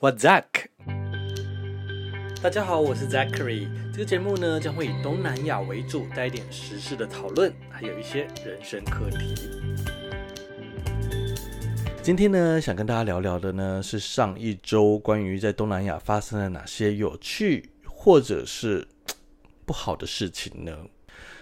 [0.00, 0.44] What's Zack？
[2.40, 3.66] 大家好，我是 Zachary。
[3.92, 9.34] 这个节目呢，将会以东南亚为主，带一点时事的讨论，还有一些人生课题。
[12.00, 18.86] 今天呢，想跟大家聊聊的呢，是上一周关于在东南亚发生了哪些有趣或者是
[19.66, 20.78] 不好的事情呢？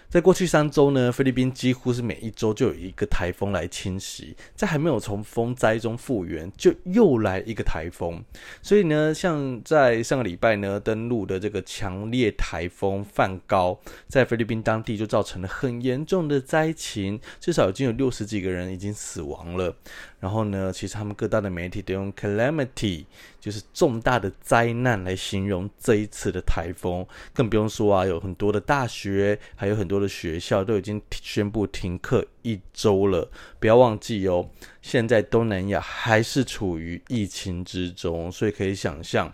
[0.08, 8.24] 在过去三周呢，菲律宾几乎是每一周就有一个台风来侵袭，在还没有从风灾中复原，就又来一个台风。
[8.62, 13.78] 所以呢，像在上个礼拜呢登陆的这个强烈台风梵高，
[14.08, 19.76] 在菲律宾当地就造成了很严重的灾情，至少已经有六十几个人已经死亡了。
[20.18, 23.04] 然后呢，其实他们各大的媒体都用 calamity，
[23.38, 27.06] 就是重大的灾难来形容这一次的台风。
[27.34, 33.30] 更不用说啊，有很多的大学，还有很多的学校都已经宣布停课一周了。
[33.58, 34.48] 不要忘记哦，
[34.82, 39.32] 现在东南亚还是处于疫情之中，所以可以想象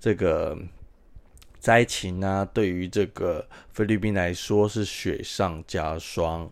[0.00, 0.56] 这个
[1.58, 6.50] 灾情啊，对于这个菲律宾来说是雪上加霜。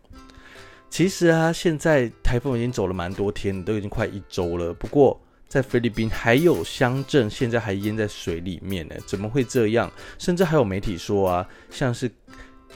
[0.88, 4.74] 其实啊，现在台风已经走了蛮多天，都已经快一周了。
[4.74, 9.88] 不过，在菲律宾还有乡镇现在还淹在水里面呢，怎么会这样？
[10.18, 12.10] 甚至还有媒体说啊，像是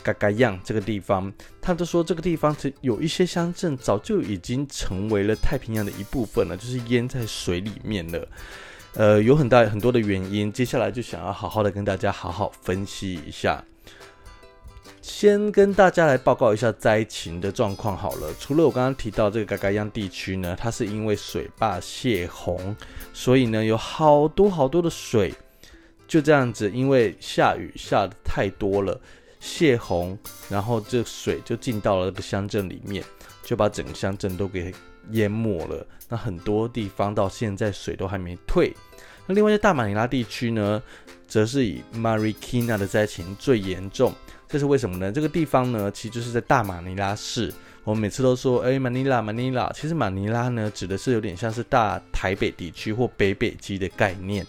[0.03, 8.29] 嘎嘎样这个地方，他都说这个地方有一些乡镇早就已经成为了太平洋的一部分了，就是淹在水里面了。
[8.95, 13.65] 呃，有很大很多的原因，接下来就想要好好的跟大家好好分析一下。
[15.03, 18.33] 先跟大家来报告一下灾情的状况好了。
[18.41, 22.75] 除了我刚刚提到这个嘎嘎样地区呢，它是因为水坝泄洪，
[23.13, 25.35] 所以呢有好多好多的水
[26.09, 28.99] 就这样子，因为下雨下的太多了，
[29.45, 33.05] 泄洪，然后这水就进到了这个乡镇里面，
[33.43, 34.75] 就把整个乡镇都给
[35.11, 35.87] 淹没了。
[36.09, 38.75] 那很多地方到现在水都还没退。
[39.27, 40.83] 那另外在大马尼拉地区呢，
[41.29, 44.15] 则是以 Marikina 的灾情最严重。
[44.49, 45.13] 这是为什么呢？
[45.13, 47.53] 这个地方呢，其实就是在大马尼拉市。
[47.85, 49.71] 我们每次都说，哎，马尼拉，马尼拉。
[49.75, 54.47] 其实马尼拉呢，指的是有点像是大台北地区或北北基的概念。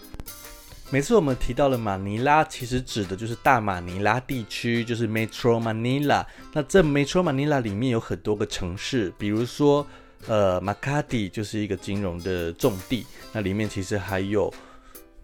[0.90, 6.24] 每次我们提到了马尼拉，其实指的就是大马尼拉地区，就是 Metro Manila。
[6.52, 9.84] 那这 Metro Manila 里面有很多个城市，比如说，
[10.28, 13.04] 呃，Makati 就是一个金融的重地。
[13.32, 14.52] 那里面其实还有。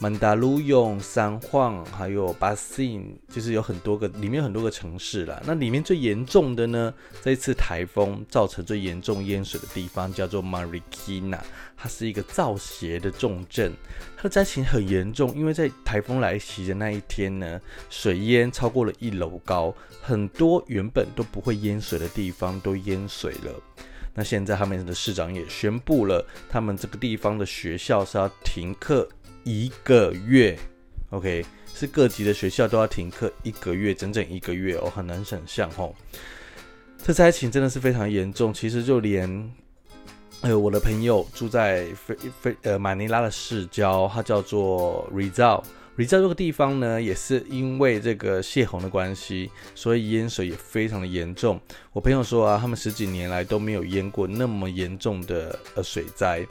[0.02, 5.40] 曼达鲁永、三晃，还有巴辛，就是有很多个，里面有很多个城市啦。
[5.46, 6.92] 那里面最严重的呢，
[7.22, 11.38] 这一次台风造成最严重淹水的地方叫做 Marikina，
[11.76, 13.72] 它是一个造鞋的重镇，
[14.16, 23.54] 它的灾情很严重，因为在台风来袭的那一天呢，水淹超过了一楼高，很多原本都不会淹水的地方都淹水了。
[24.14, 29.08] 那现在他们的市长也宣布了，他们这个地方的学校是要停课。
[29.44, 30.58] 一个月
[31.10, 31.44] ，OK，
[31.74, 35.92] 是各级的学校都要停课一个月，整整一个月哦，很难想象哦。
[37.04, 39.52] 这灾情真的是非常严重，其实就连
[40.42, 51.60] 呃我的朋友住在菲菲呃马尼拉的市郊，它叫做 Rizal，Rizal 这个地方呢，也是因为这个泄洪的关系，所以淹水也非常的严重。
[51.92, 56.46] 我朋友说啊，他们十几年来都没有淹过那么严重的呃水灾。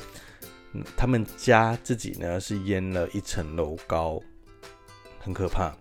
[0.95, 4.21] 他们家自己呢是淹了一层楼高，
[5.19, 5.75] 很可怕。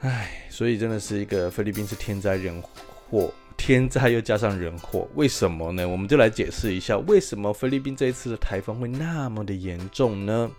[0.00, 2.60] 唉，所以真的是一个菲律宾是天灾人
[3.08, 5.88] 祸，天灾又加上人祸，为什么呢？
[5.88, 10.50] 我们就来解释一下，为什么菲律宾这一次的台风会那么的严重呢？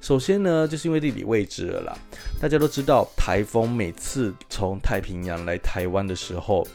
[0.00, 1.96] 首先呢，就是因为地理位置了啦。
[2.38, 6.66] 大家都知道，台风每次从太平洋来台湾的时候，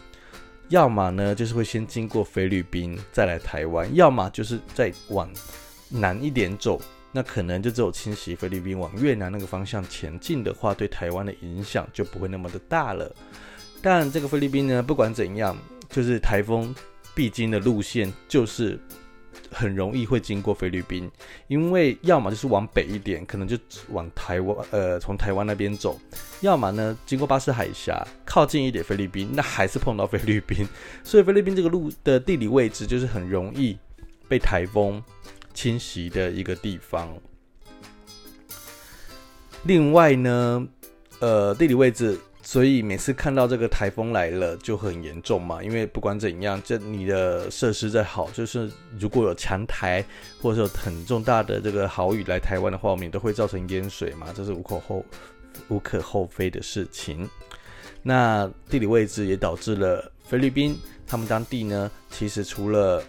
[0.69, 5.29] 要么呢就是会先经过菲律宾再来台湾，要么就是再往
[5.89, 6.79] 南一点走，
[7.11, 13.13] 那可能就只有侵袭菲律宾往越南那个方向前进的话，对台湾的影响就不会那么的大了。
[13.81, 15.57] 但这个菲律宾呢，不管怎样，
[15.89, 16.73] 就是台风
[17.13, 18.79] 必经的路线就是。
[19.51, 21.09] 很容易会经过菲律宾，
[21.47, 23.57] 因为要么就是往北一点，可能就
[23.89, 25.97] 往台湾，呃，从台湾那边走；
[26.41, 30.67] 要么呢，经过巴士海峡，靠近一点菲律宾，那还是碰到菲律宾。
[31.03, 33.77] 所以菲律宾这个路的地理位置就是很容易
[34.27, 35.03] 被台风
[35.53, 37.09] 侵袭的一个地方。
[39.63, 40.67] 另外呢，
[41.19, 42.19] 呃，地理位置。
[42.51, 48.67] 所以每次看到这个台风来了就很严重嘛，因为不管怎样，这你的设施再好，就是
[48.97, 50.03] 如果有强台
[50.41, 55.05] 或者有很重大的这个豪雨来台湾的话，我们也都会造成淹水嘛，这是无可厚
[55.67, 57.29] 无可厚非的事情。
[58.01, 60.75] 那地理位置也导致了菲律宾
[61.05, 63.03] 他们当地呢，其实除了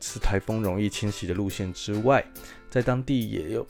[0.00, 2.24] 是台风容易侵袭的路线之外，
[2.70, 3.66] 在当地也有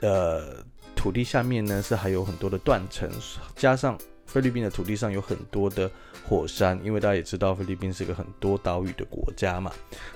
[0.00, 0.56] 呃
[0.96, 3.08] 土地下面呢是还有很多的断层，
[3.54, 3.96] 加上
[4.32, 5.90] 菲律宾的土地上有很多的
[6.26, 9.70] 火山，因为大家也知道菲律宾是个很多岛屿的国家嘛，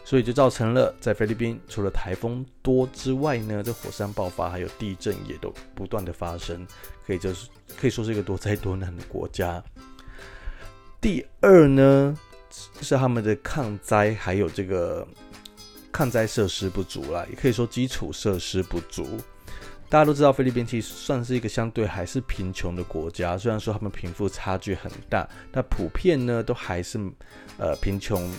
[0.06, 6.66] 所以就造成了在菲律宾除了台风多之外呢，这火山爆发还有地震也都不断的发生，
[7.06, 9.62] 可以就是可以说是一个多灾多难的国家。
[10.98, 12.18] 第二呢
[12.80, 15.06] 是他们的抗灾还有这个
[15.92, 19.06] 抗灾设施不足啦，也可以说基础设施不足。
[19.96, 23.38] 大家都知道，菲律宾其实算是一个相对还是贫穷的国家。
[23.38, 26.98] 虽然说他们贫富差距很大，但普遍呢都还是，
[27.56, 28.30] 呃，贫穷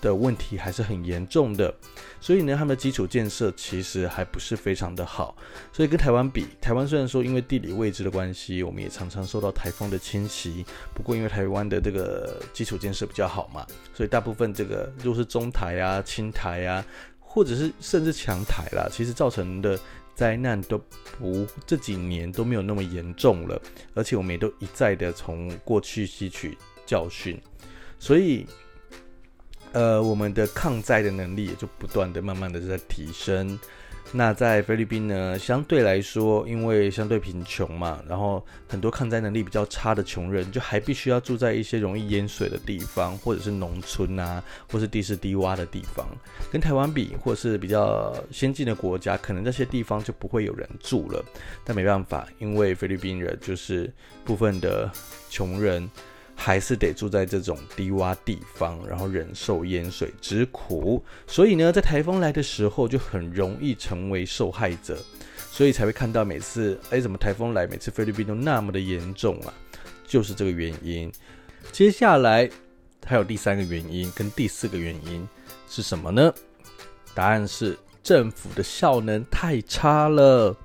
[0.00, 1.74] 的问题还是很严重的。
[2.20, 5.36] 所以呢，他们的基础建设其实还不是非常的好。
[5.72, 10.64] 所以跟台湾比，台湾虽然说因为地理位置的关系，我们也常常受到台风的侵袭。
[10.94, 16.84] 不过因为台湾的这个基础建设比较好嘛，所以大部分这个如果是中台啊、轻台啊，
[17.18, 19.76] 或者是甚至强台啦，其实造成的。
[20.14, 20.78] 灾难都
[21.18, 23.60] 不这几年都没有那么严重了，
[23.94, 26.56] 而且我们也都一再的从过去吸取
[26.86, 27.40] 教训，
[27.98, 28.46] 所以，
[29.72, 33.58] 呃，我们的抗灾的能力也就不断的、慢慢的在提升。
[34.14, 46.06] 那在菲律宾呢，相对来说，因为相对贫穷嘛，然后很多抗灾能力比较差的穷人，就还必须要住在一些容易淹水的地方，或者是农村啊，或是地势低洼的地方。
[46.50, 51.24] 跟台湾比，或是比较先进的国家，可能那些地方就不会有人住了。
[51.64, 53.90] 但没办法，因为菲律宾人就是
[54.26, 54.90] 部分的
[55.30, 55.90] 穷人。
[56.44, 64.98] 还是得住在这种低洼地方，然后忍受淹水之苦，所以呢，在台风来的时候就很容易成为受害者，
[65.52, 69.54] 所以才会看到每次，哎，怎么台风来，每次菲律宾都那么的严重啊？
[70.04, 71.12] 就是这个原因。
[71.70, 72.50] 接下来
[73.06, 75.28] 还有第三个原因跟第四个原因
[75.68, 76.34] 是什么呢？
[77.14, 80.56] 答案是政府的效能太差了。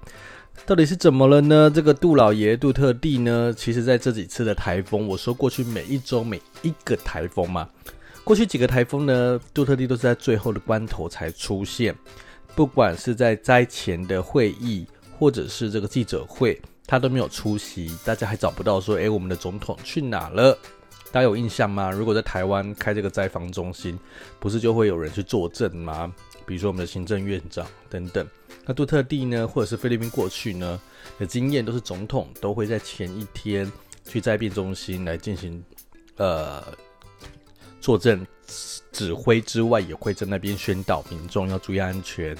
[0.65, 1.71] 到底是怎么了呢？
[1.73, 3.53] 这个杜老爷杜特地呢？
[3.55, 7.69] 其实在这几次的台风，我说过去每一周每一个台风嘛，
[8.25, 11.95] 过去几个台风呢，杜特地都是在最后的关头才出现，
[12.53, 14.85] 不管是在灾前的会议，
[15.17, 20.57] 或者是这个记者会，他都没有出席，大家还找不到说，诶，我们的总统去哪了？
[21.13, 21.89] 大家有印象吗？
[21.89, 23.97] 如果在台湾开这个灾防中心，
[24.37, 26.13] 不是就会有人去作证吗？
[26.45, 28.27] 比如说我们的行政院长等等。
[28.67, 30.79] 那杜特地呢，或者是菲律宾过去呢
[31.17, 33.71] 的经验，都是总统都会在前一天
[34.03, 35.63] 去灾变中心来进行
[36.17, 36.61] 呃
[37.79, 38.27] 作证
[38.91, 42.37] 指挥之外，也会在那边宣导民众要注意安全。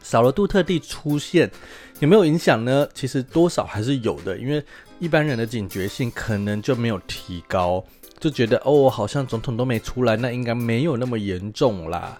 [0.00, 1.50] 少了杜特地出现，
[1.98, 2.88] 有没有影响呢？
[2.94, 4.64] 其实多少还是有的，因为
[5.00, 7.84] 一般人的警觉性可能就没有提高，
[8.20, 12.16] 就觉得哦，好像总统都没出来，那应该没有那么严重啦。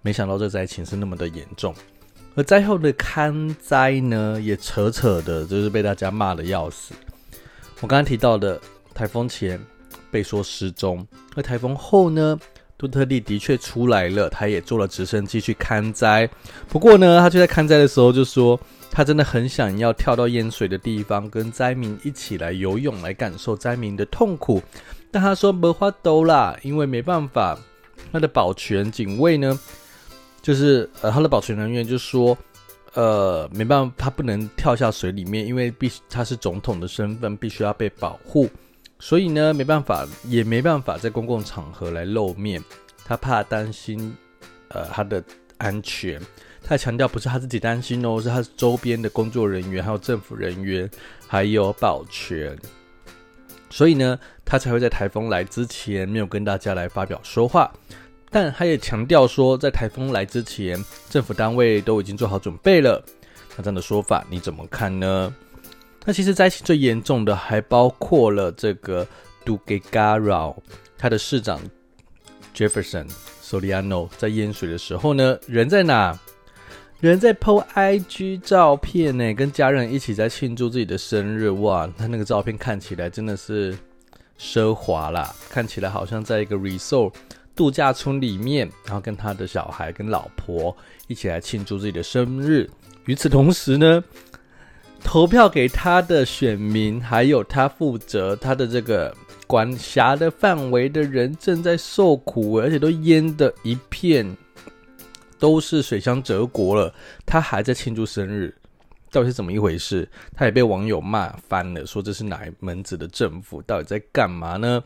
[0.00, 1.72] 没想到这灾情是那么的严重。
[2.34, 6.94] 而灾后的勘灾呢，也扯扯的，就是被大家骂得要死。
[7.80, 8.58] 我刚刚提到的
[8.94, 9.60] 台风前
[10.10, 11.06] 被说失踪，
[11.36, 12.38] 而台风后呢，
[12.78, 16.28] 杜特地的确出来了，他也坐了直升机去看灾。
[16.68, 18.58] 不过呢，他就在勘灾的时候就说，
[18.90, 24.62] 他真的很想要跳到淹水的地方，跟灾民一起来游泳，来感受灾民的痛苦。
[25.10, 27.58] 但他说没法度啦，因为没办法，
[28.10, 29.58] 他的保全警卫呢。
[30.42, 32.36] 就是呃，他的保全人员就说，
[32.94, 38.50] 呃，没办法，他不能跳下水里面，因为必他是总统的身份，必须要被保护，
[38.98, 42.62] 所以呢，没办法，也没办法在公共场合来露面，
[43.04, 44.14] 他怕担心
[44.68, 45.22] 呃他的
[45.58, 46.20] 安全，
[46.62, 50.90] 他强调不是他自己担心哦，是他周边的工作人员、还有政府人员、
[51.28, 52.58] 还有保全，
[53.70, 57.72] 所以呢，他才会在台风来之前没有跟大家来发表说话。
[58.32, 63.04] 但他也强调说，在台风来之前，政府单位都已经做好准备了。
[63.56, 65.32] 那这样的说法你怎么看呢？
[66.06, 69.06] 那其实灾情最严重的还包括了这个
[69.44, 70.56] Tuguegarao，
[70.96, 71.60] 他的市长
[72.56, 73.06] Jefferson
[73.42, 76.18] Soriano 在淹水的时候呢，人在哪？
[77.00, 81.50] 人在 po IG 照片呢，跟家人一起在庆祝自己的生日。
[81.50, 83.76] 哇，他那个照片看起来真的是
[84.40, 87.12] 奢华啦，看起来好像在一个 resort。
[87.54, 92.68] 度假村里面，然后跟他的小孩、跟老婆一起来庆祝自己的生日。
[93.06, 94.02] 与此同时呢，
[95.02, 99.14] 投票给他的选民，还有他负责他的这个
[99.46, 104.36] 管辖的范围的人，正在受苦，而且都淹的一片
[105.38, 106.94] 都是水乡泽国了。
[107.26, 108.54] 他还在庆祝生日，
[109.10, 110.08] 到底是怎么一回事？
[110.34, 113.60] 他也被网友骂翻了，说这是哪一门子的政府？
[113.62, 114.82] 到底在干嘛呢？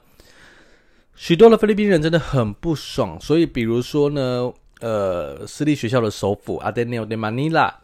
[1.16, 7.74] 许多的菲律宾人真的很不爽，所以比如说呢，呃，私立学校的首府阿德尼奥德马尼拉，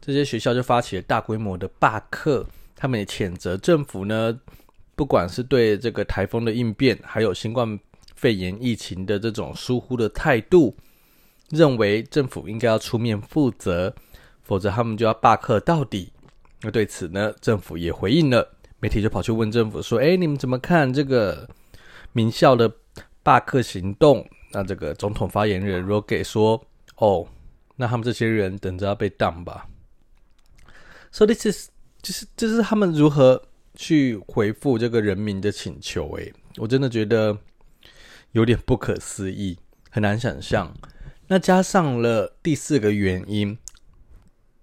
[0.00, 2.46] 这些学校就发起了大规模的罢课，
[2.76, 4.38] 他们也谴责政府呢，
[4.94, 7.78] 不管是对这个台风的应变，还有新冠
[8.14, 10.76] 肺炎疫情的这种疏忽的态度，
[11.48, 13.94] 认为政府应该要出面负责，
[14.42, 16.12] 否则他们就要罢课到底。
[16.60, 18.46] 那对此呢，政府也回应了，
[18.80, 21.48] 媒体就跑去问政府说：“哎，你们怎么看这个
[22.12, 22.70] 名校的
[23.22, 26.62] 罢课行动？”那这个总统发言人 Roque 说
[26.96, 27.26] ：“哦，
[27.76, 29.68] 那他们这些人等着要被当吧。”
[31.10, 31.68] So this is
[32.02, 33.42] 就是这是他们如何
[33.74, 36.10] 去回复这个人民的请求？
[36.16, 37.38] 诶，我真的觉得
[38.32, 39.58] 有点不可思议，
[39.90, 40.74] 很难想象。
[41.28, 43.56] 那加上了第四个原因，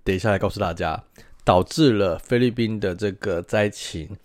[0.03, 1.03] 等一下来告诉大家。
[1.45, 4.15] 导致了菲律宾的这个灾情，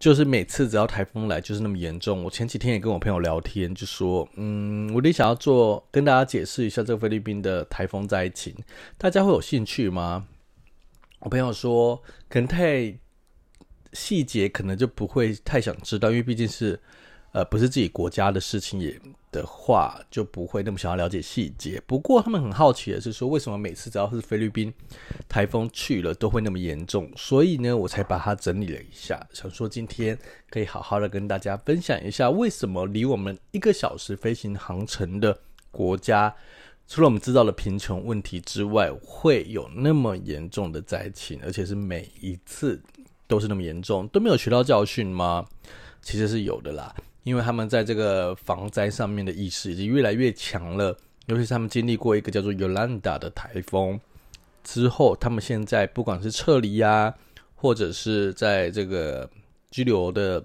[0.00, 2.24] 就是每次只要台风来，就是那么严重。
[2.24, 8.52] 我前几天也跟我朋友聊天，就说，嗯，我得想要做跟大家解释一下这个菲律宾的台风灾情，
[8.96, 10.26] 大家会有兴趣吗？
[11.20, 12.98] 我朋友说，可能太
[13.92, 16.80] 细节，可能就不会太想知道，因为毕竟是。
[17.32, 21.80] 呃，不是自己国家的事情也的话，就不会那么想要了解细节。
[21.86, 24.72] 不过他们很好奇的是说，为什么每次只要是菲律宾
[25.28, 27.08] 台风去了，都会那么严重？
[27.16, 30.18] 所以呢，我才把它整理了一下，想说今天
[30.50, 35.38] 可以好好的跟大家分享一下，为什么离我们一个小时飞行航程的
[35.70, 36.34] 国家，
[36.88, 42.82] 除了我们知道的贫穷问题之外，会有那么严重的灾情，而且是每一次
[43.28, 45.46] 都是那么严重，都没有学到教训吗？
[46.02, 46.92] 其实是有的啦。
[47.22, 50.96] 因为他们在这个防灾上面的意识已经越来越强了，
[51.26, 54.00] 尤其是他们经历过一个叫做 Yolanda 的台风
[54.64, 57.14] 之后，他们现在不管是撤离呀，
[57.54, 59.28] 或者是在这个
[59.70, 60.44] 居留的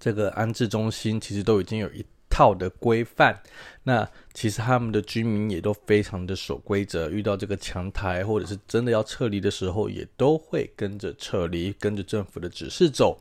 [0.00, 3.40] 这个安置中心，其实都已经有一套的规范。
[3.82, 13.18] 那其实他们的居民也都非常的守规则，遇到这个强台或者是真的要撤离的时候，也都会跟着撤离，跟着政府的指示走。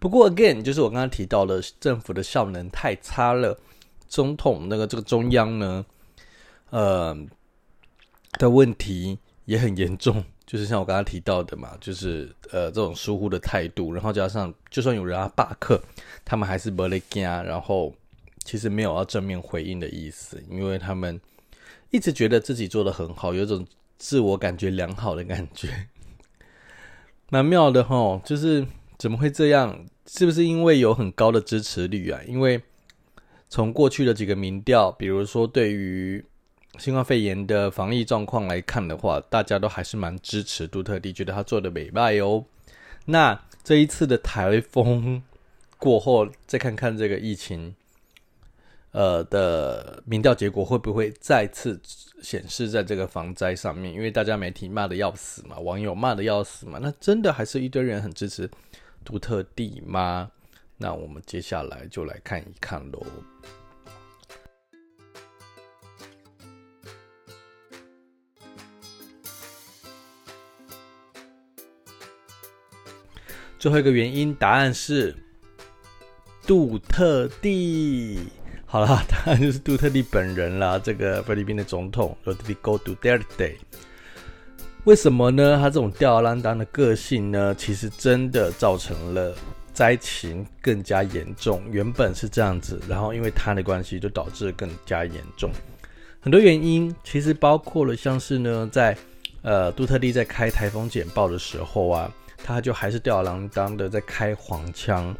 [0.00, 3.56] 不过，again，就是我刚刚提到的，政府的效能太差了。
[4.08, 5.84] 总统那个这个中央呢，
[6.70, 7.16] 呃，
[8.38, 10.24] 的问题也很严重。
[10.46, 15.80] 就是像我刚刚提到的嘛，就是呃这种疏忽的态度，然后加上就算有人要罢课，
[16.24, 17.94] 他们还是不来干，然后
[18.42, 21.20] 其实没有要正面回应的意思，因为他们
[21.90, 23.64] 一直觉得自己做得很好，有种
[23.98, 25.86] 自我感觉良好的感觉，
[27.28, 28.66] 蛮妙的齁，就是。
[29.00, 29.86] 怎么会这样？
[30.04, 32.20] 是不是因为有很高的支持率啊？
[32.26, 32.60] 因为
[33.48, 36.22] 从过去的几个民调，比如说对于
[36.78, 42.44] 新冠肺炎的防疫状况来看的话，大家都还是蛮支持杜特地，觉得他做的美败哦。
[43.06, 45.22] 那这一次的台风
[45.78, 47.74] 过后，再看看这个疫情，
[48.92, 51.80] 呃的民调结果会不会再次
[52.20, 53.94] 显示在这个防灾上面？
[53.94, 58.50] 因为大家媒体骂得要死嘛，网友骂得要死嘛，那真的还是一堆人很支持。
[59.04, 60.30] 杜特地吗？
[60.76, 63.06] 那我们接下来就来看一看喽。
[73.58, 75.14] 最后一个原因，答案是
[76.46, 78.20] 杜特地。
[78.64, 80.78] 好了， 答案就是杜特地本人啦。
[80.78, 83.56] 这个菲律宾的总统 Rodrigo Duterte。
[84.84, 85.58] 为什么呢？
[85.58, 89.34] 他这种吊儿郎当的个性呢，其实真的造成了
[89.74, 91.62] 灾情更加严重。
[91.70, 95.50] 原本是这样子，然后因为他的关系，就导致更加严重。
[96.18, 98.96] 很多原因其实包括了，像是呢，在
[99.42, 102.10] 呃杜特蒂在开台风简报的时候啊，
[102.42, 105.14] 他就还是吊儿郎当的在开黄腔。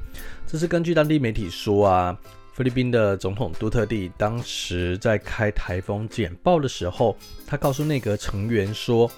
[0.47, 2.19] 这是根据当地媒体说啊，
[2.55, 7.15] 菲律宾的总统杜特地当时在开台风简报的时候，
[7.47, 9.09] 他告诉内阁成员说。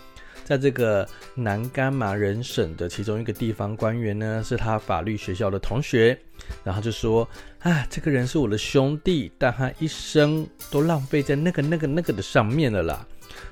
[0.53, 6.19] 在这个南甘马人省的其中一个地方官员呢，是他法律学校的同学，
[6.63, 7.27] 然后就说
[7.61, 13.07] ：“啊，这个人是我的兄弟，但他一生都浪费在那个、那个、那个的上面了啦，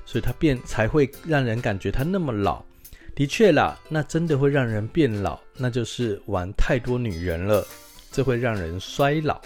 [0.05, 2.63] 所以他变才会让人感觉他那么老。
[3.15, 7.65] 的确啦，那真的会让人变老，那就是玩太多女人了，
[8.11, 9.41] 这会让人衰老。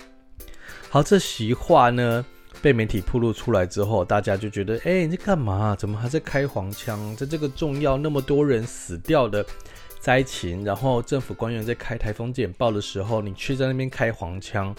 [0.89, 2.25] 好，这席话呢？”
[2.65, 5.75] 被媒体曝露出来之后，大家就觉得，哎、你在干嘛？
[5.75, 7.15] 怎么还在开黄腔？
[7.15, 9.45] 在这个重要那么多人死掉的
[9.99, 14.75] 灾情，然后政府官员在开台风简报的时候，你却在那边开黄腔，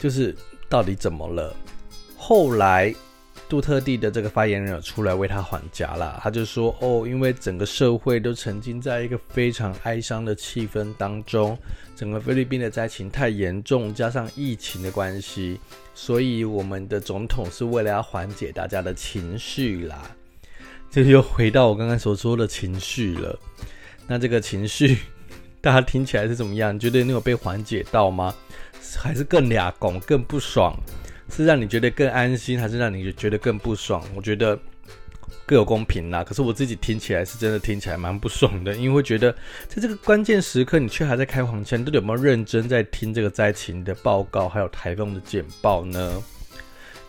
[0.00, 0.36] 就是
[0.68, 1.56] 到底怎么了？
[2.18, 2.94] 后来。
[3.48, 11.58] 杜特地的这个发言人出来为他还价啦，他就说：“哦，因为整个社会都沉浸在一个非常哀伤的气氛当中，
[11.94, 15.60] 整个菲律宾的灾情太严重，加上疫情的关系，
[15.94, 20.10] 所以我们的总统是为了要缓解大家的情绪啦。”
[20.90, 23.38] 这又回到我刚刚所说的情绪了。
[24.06, 24.98] 那这个情绪，
[25.60, 26.74] 大家听起来是怎么样？
[26.74, 28.34] 你觉得你有被缓解到吗？
[28.98, 30.74] 还是更俩拱、更不爽？
[31.34, 34.04] 是让你觉得更安心，还是让你觉得更不爽？
[34.14, 34.58] 我觉得
[35.46, 36.22] 各有公平啦。
[36.22, 39.32] 可是我自己听起来是真的听起来蛮不爽的，因为会觉得
[39.68, 46.22] 在这个关键时刻，你却还在开黄腔，到底有没有认真在听这个灾情的报告，还有台风的简报呢？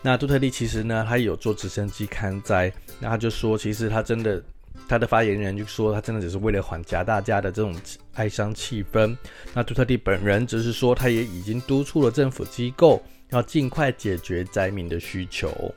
[0.02, 4.42] 那杜特利其实呢，他有坐直升机看灾，那他就说，其实他真的。
[4.86, 7.74] 他的发言人就说，他真的只是为了缓颊大家的这种
[8.14, 9.16] 哀伤气氛。
[9.54, 15.74] 那杜特利本人则是说，他也已经督促了政府机构要尽快解决灾民的需求。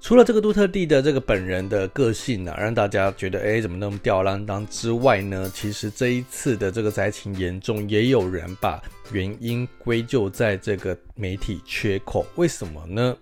[0.00, 12.26] 除了这个杜特地的这个本人的个性啊，让大家觉得哎，怎么那么吊儿郎当之外呢，其实这一次的这个灾情严重，也有人把原因归咎在这个媒体缺口。
[12.36, 13.16] 为什么呢？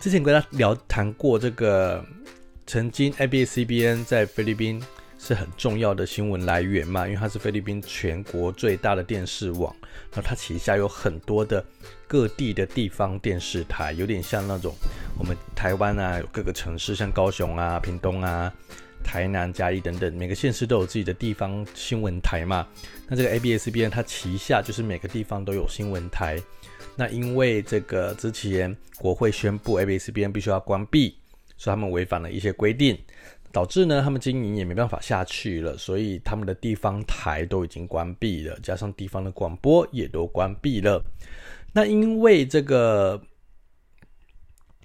[0.00, 2.04] 之前跟大家聊谈过这个。
[2.66, 4.82] 曾经，ABS-CBN 在菲律宾
[5.18, 9.76] 是很重要的新闻来源嘛，因为它是菲律宾全国最大的电视网，
[10.14, 11.64] 那它旗下有很多的
[12.06, 14.74] 各地的地方电视台，有点像那种
[15.18, 18.52] 我们台湾啊，有各个城市，像高雄啊、屏东啊、
[19.02, 22.66] 台南、嘉义等等，每个县市都有自己的地方新闻台嘛。
[23.08, 26.40] 那这个 ABSBN 它旗下就是每个地方都有新闻台。
[26.96, 31.16] 那因为这个之前国会宣布 ABSBN 必须要关闭。
[31.56, 32.98] 所以他们违反了一些规定，
[33.54, 41.02] 导致呢他们经营也没办法下去了，所以他们的地方台都已经关闭了，加上地方的广播也都关闭了。
[41.72, 43.22] 那因为这个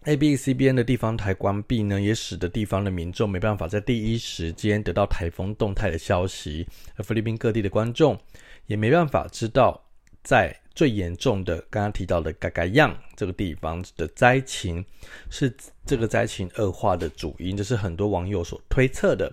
[0.04, 8.16] A B C B N 的地方台关闭呢，也使得地方的民众没办法在第一时间得到台风动态的消息，而菲律宾各地的观众
[8.68, 9.84] 也没办法知道
[10.24, 10.56] 在。
[10.80, 14.82] 最严重的，刚刚提到的嘎嘎样这个地方的灾情，
[15.30, 15.54] 是
[15.86, 19.30] 这个灾情恶化的主因，这是很多网友所推测的。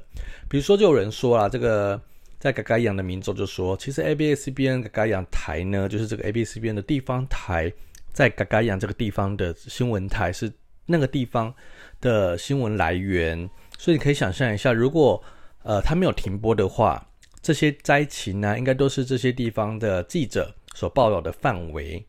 [0.49, 2.03] 比如说，就有人说啦，这个
[2.41, 7.73] 在嘎嘎样的民众就说，其实 ABS-CBN 嘎嘎样台呢，就是这个 ABCBN 的地方台，
[8.13, 10.53] 在嘎嘎样这个地方的新闻台是
[10.85, 11.55] 那个地方
[12.01, 15.23] 的新闻来源，所以你可以想象一下，如果
[15.63, 17.09] 呃他没有停播的话，
[17.41, 20.53] 这些灾情呢，应该都是这些地方的记者。
[20.77, 22.05] 所报道的范围，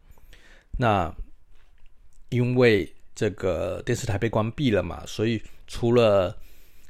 [0.77, 1.09] 那
[2.27, 6.37] 因为这个电视台被关闭了嘛，所以除了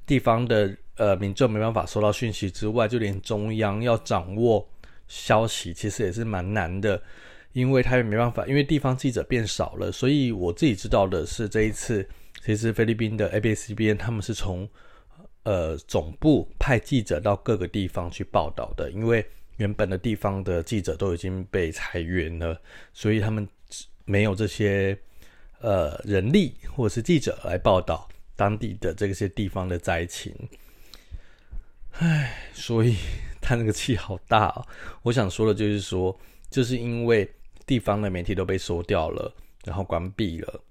[0.08, 4.68] 地方的呃民众没办法收到讯息之外，就连中央要掌握
[5.08, 7.00] 消息，其实也是蛮难的，
[7.54, 12.04] 因为他也没办法，因为地方记者变少了，所以我自己知道的是，这一次
[12.44, 14.68] 其实菲律宾的 A B C B N 他们是从
[15.44, 19.24] 呃总部派记者到各个地方去报道的，因为。
[19.58, 22.60] 原本的地方的记者都已经被裁员了，
[22.94, 23.48] 所以他们
[24.06, 24.98] 没有这些
[25.60, 30.34] 呃人力或者是记者来报道当地的这些地方的灾情。
[32.00, 32.96] 唉，所以
[33.42, 34.66] 他那个气好大哦。
[35.02, 36.18] 我想说的就是说，
[36.50, 37.28] 就是因为
[37.66, 39.34] 地方的媒体都被收掉了，
[39.66, 40.62] 然后关闭了。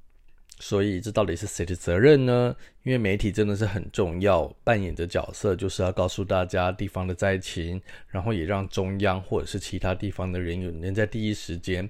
[0.59, 2.57] 所以这到底是谁的责任呢？
[2.83, 11.89] 因为媒体真的是很重要，扮演的角色就是要告诉大家地方的灾情，然后也让中央或者是其他地方的人员能在第一时间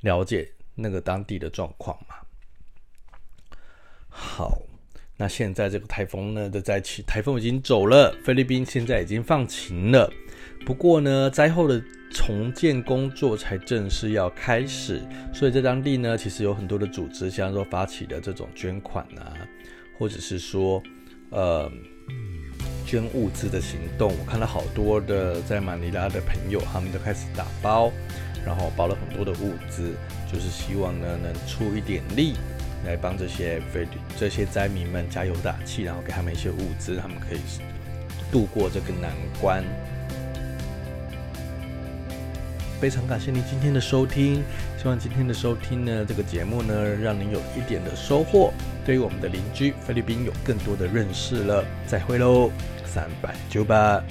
[0.00, 2.16] 了解那个当地的状况嘛。
[4.08, 4.62] 好，
[5.16, 10.10] 那现在这个台风呢的灾情，台风已经走了，菲律宾现在已经放晴了。
[10.66, 15.00] 不过呢，灾后的重建工作才正式要开始，
[15.32, 19.32] 所以在当地呢，其实有很多的组织，像说发起的这种捐款啊，
[19.98, 20.82] 或者是说，
[21.30, 21.70] 呃，
[22.86, 24.12] 捐物资的行动。
[24.18, 27.90] 我看到好多的在马尼拉的朋友，他们都开始打包，
[28.44, 29.94] 然后包了很多的物资，
[30.30, 32.34] 就是希望呢能出一点力，
[32.84, 37.38] 来帮这些菲律这些灾民们加油打气，然后给他们一些物资，他们可以
[38.30, 39.64] 度过这个难关。
[42.80, 44.42] 非常感谢您今天的收听，
[44.80, 48.52] 希望今天的收听呢，这个节目呢，让您有一点的收获，
[48.86, 51.64] 对于我们的邻居菲律宾有更多的认识了。
[51.86, 52.50] 再会喽，
[52.84, 54.02] 三百九八。